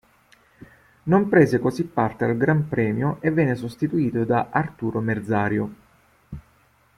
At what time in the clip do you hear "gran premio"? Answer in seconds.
2.35-3.17